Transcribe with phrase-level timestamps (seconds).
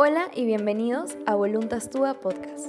[0.00, 2.68] Hola y bienvenidos a Voluntas Tua Podcast.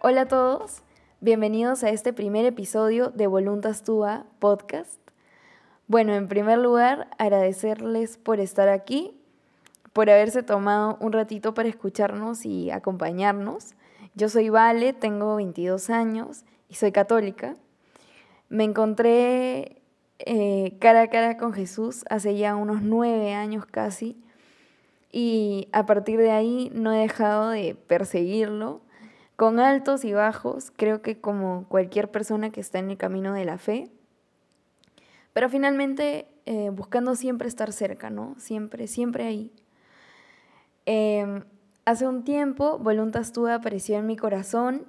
[0.00, 0.84] Hola a todos,
[1.20, 5.00] bienvenidos a este primer episodio de Voluntas Tua Podcast.
[5.88, 9.20] Bueno, en primer lugar, agradecerles por estar aquí,
[9.92, 13.74] por haberse tomado un ratito para escucharnos y acompañarnos.
[14.14, 17.56] Yo soy Vale, tengo 22 años y soy católica.
[18.48, 19.82] Me encontré
[20.18, 24.16] eh, cara a cara con Jesús hace ya unos nueve años casi
[25.12, 28.80] y a partir de ahí no he dejado de perseguirlo
[29.36, 33.44] con altos y bajos, creo que como cualquier persona que está en el camino de
[33.44, 33.90] la fe,
[35.34, 38.34] pero finalmente eh, buscando siempre estar cerca, ¿no?
[38.38, 39.52] Siempre, siempre ahí.
[40.86, 41.44] Em,
[41.84, 44.86] hace un tiempo, Voluntas Tua apareció en mi corazón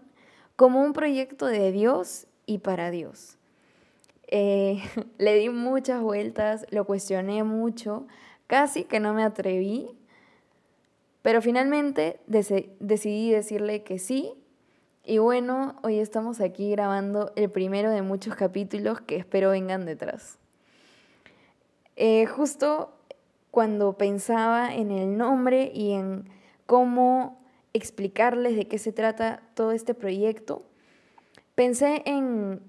[0.56, 3.37] como un proyecto de Dios y para Dios.
[4.28, 4.82] Eh,
[5.18, 8.08] le di muchas vueltas, lo cuestioné mucho,
[8.48, 9.90] casi que no me atreví,
[11.22, 14.34] pero finalmente decidí decirle que sí.
[15.04, 20.38] Y bueno, hoy estamos aquí grabando el primero de muchos capítulos que espero vengan detrás.
[21.96, 22.94] Eh, justo
[23.52, 26.30] cuando pensaba en el nombre y en
[26.66, 27.42] cómo
[27.74, 30.64] explicarles de qué se trata todo este proyecto,
[31.56, 32.62] pensé en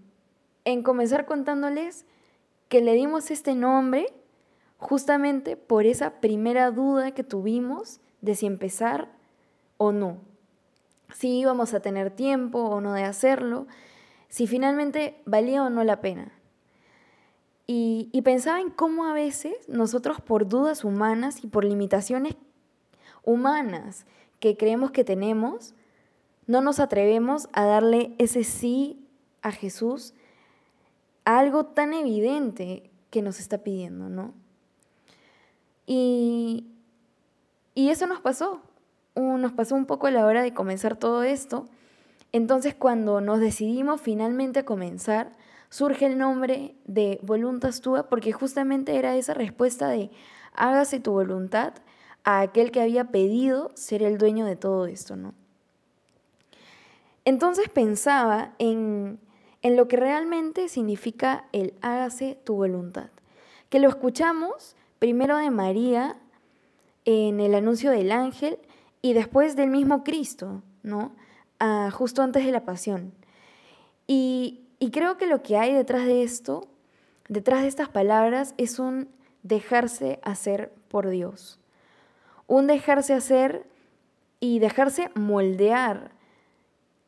[0.68, 2.04] en comenzar contándoles
[2.68, 4.12] que le dimos este nombre
[4.76, 9.08] justamente por esa primera duda que tuvimos de si empezar
[9.78, 10.18] o no,
[11.14, 13.66] si íbamos a tener tiempo o no de hacerlo,
[14.28, 16.32] si finalmente valía o no la pena.
[17.66, 22.34] Y, y, pensaba en cómo a veces nosotros por dudas humanas y por limitaciones
[23.24, 24.06] humanas
[24.38, 25.74] que creemos que tenemos,
[26.46, 29.06] no nos atrevemos a darle ese sí
[29.42, 30.14] a Jesús
[31.36, 34.32] algo tan evidente que nos está pidiendo, ¿no?
[35.86, 36.66] Y,
[37.74, 38.62] y eso nos pasó,
[39.14, 41.68] nos pasó un poco a la hora de comenzar todo esto.
[42.32, 45.32] Entonces cuando nos decidimos finalmente a comenzar,
[45.68, 50.10] surge el nombre de Voluntas Tua porque justamente era esa respuesta de
[50.54, 51.74] hágase tu voluntad
[52.24, 55.34] a aquel que había pedido ser el dueño de todo esto, ¿no?
[57.26, 59.20] Entonces pensaba en
[59.62, 63.10] en lo que realmente significa el hágase tu voluntad,
[63.68, 66.16] que lo escuchamos primero de María
[67.04, 68.58] en el anuncio del ángel
[69.02, 71.12] y después del mismo Cristo, ¿no?
[71.60, 73.12] Ah, justo antes de la pasión.
[74.06, 76.68] Y, y creo que lo que hay detrás de esto,
[77.28, 79.08] detrás de estas palabras, es un
[79.42, 81.58] dejarse hacer por Dios.
[82.46, 83.66] Un dejarse hacer
[84.40, 86.12] y dejarse moldear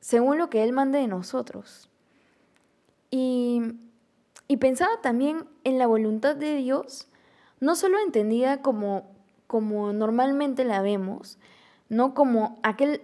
[0.00, 1.89] según lo que Él mande de nosotros.
[3.10, 3.62] Y,
[4.58, 7.08] pensaba también en la voluntad de Dios,
[7.60, 9.10] no solo entendida como,
[9.46, 11.38] como normalmente la vemos,
[11.88, 13.00] no como aquel,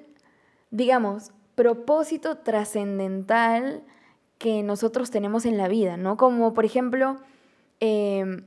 [0.70, 3.82] digamos, propósito trascendental
[4.38, 6.16] que nosotros tenemos en la vida, ¿no?
[6.16, 7.16] Como por ejemplo
[7.80, 8.44] em,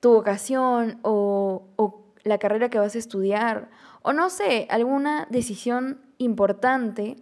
[0.00, 3.68] tu vocación o, o la carrera que vas a estudiar,
[4.02, 7.16] o no sé, alguna decisión importante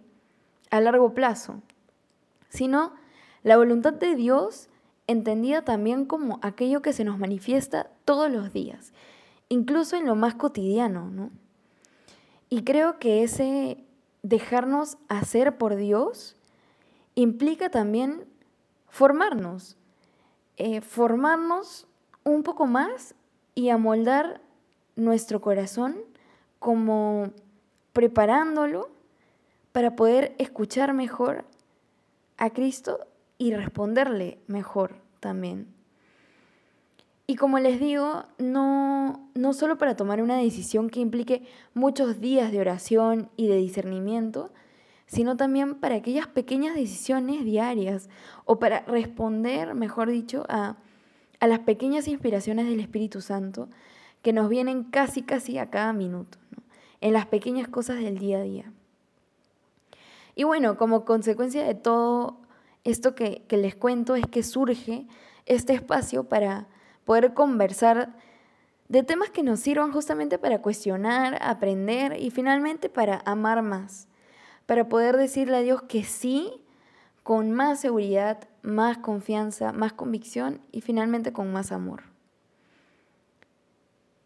[0.69, 1.61] a largo plazo,
[2.49, 2.93] sino
[3.43, 4.69] la voluntad de Dios
[5.07, 8.93] entendida también como aquello que se nos manifiesta todos los días,
[9.49, 11.29] incluso en lo más cotidiano, ¿no?
[12.49, 13.83] Y creo que ese
[14.21, 16.35] dejarnos hacer por Dios
[17.15, 18.25] implica también
[18.87, 19.75] formarnos,
[20.57, 21.87] eh, formarnos
[22.23, 23.15] un poco más
[23.55, 24.41] y amoldar
[24.95, 25.97] nuestro corazón
[26.59, 27.31] como
[27.91, 28.89] preparándolo
[29.71, 31.45] para poder escuchar mejor
[32.37, 33.07] a Cristo
[33.37, 35.67] y responderle mejor también.
[37.25, 41.43] Y como les digo, no, no solo para tomar una decisión que implique
[41.73, 44.51] muchos días de oración y de discernimiento,
[45.05, 48.09] sino también para aquellas pequeñas decisiones diarias
[48.45, 50.75] o para responder, mejor dicho, a,
[51.39, 53.69] a las pequeñas inspiraciones del Espíritu Santo
[54.21, 56.37] que nos vienen casi, casi a cada minuto,
[56.99, 58.71] en las pequeñas cosas del día a día.
[60.35, 62.37] Y bueno, como consecuencia de todo
[62.83, 65.07] esto que, les cuento es que surge
[65.45, 66.67] este espacio para
[67.05, 68.15] poder conversar
[68.89, 74.07] de temas que nos sirvan justamente para cuestionar, aprender y finalmente para amar más,
[74.65, 76.61] para poder decirle a Dios que sí
[77.23, 82.03] con más seguridad, más confianza, más convicción y finalmente con más amor.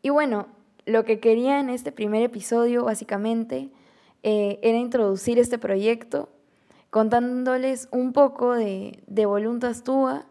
[0.02, 0.48] Y bueno,
[0.86, 3.70] lo que quería en este primer episodio básicamente
[4.24, 6.30] eh, era introducir este proyecto
[6.90, 10.26] contándoles un poco de, de Voluntas Tua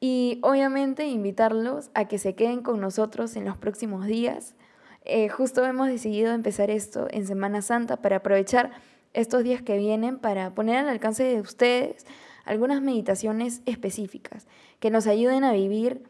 [0.00, 4.54] Y obviamente invitarlos a que se queden con nosotros en los próximos días.
[5.04, 8.72] Eh, justo hemos decidido empezar esto en Semana Santa para aprovechar
[9.14, 12.04] estos días que vienen para poner al alcance de ustedes
[12.44, 14.46] algunas meditaciones específicas
[14.80, 16.02] que nos ayuden a vivir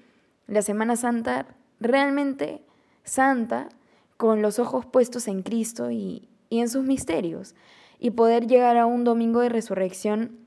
[0.46, 1.46] la Semana Santa
[1.80, 2.62] realmente
[3.04, 3.68] santa,
[4.16, 7.54] con los ojos puestos en Cristo y, en sus misterios,
[7.98, 10.38] y poder llegar a un domingo de resurrección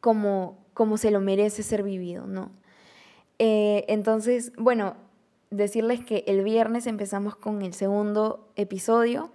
[0.00, 2.50] como, como se lo merece ser vivido, ¿no?
[3.38, 4.96] Eh, entonces, bueno,
[5.50, 9.30] decirles que el viernes empezamos con el segundo episodio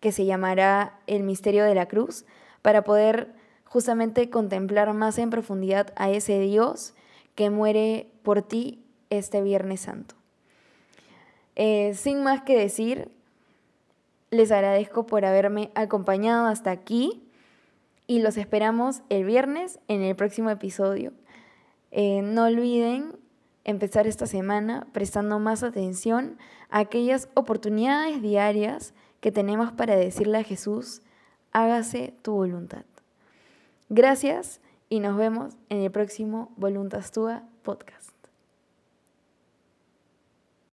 [0.00, 2.24] que se llamará El misterio de la cruz,
[2.62, 3.32] para poder
[3.64, 6.94] justamente contemplar más en profundidad a ese Dios
[7.34, 10.14] que muere por ti este Viernes Santo.
[11.54, 13.10] Eh, sin más que decir,
[14.30, 17.22] les agradezco por haberme acompañado hasta aquí
[18.06, 21.12] y los esperamos el viernes en el próximo episodio.
[21.90, 23.16] Eh, no olviden
[23.64, 26.38] empezar esta semana prestando más atención
[26.70, 31.02] a aquellas oportunidades diarias que tenemos para decirle a Jesús,
[31.52, 32.84] hágase tu voluntad.
[33.88, 38.15] Gracias y nos vemos en el próximo Voluntas Tua podcast.